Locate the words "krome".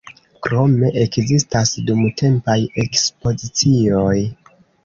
0.45-0.89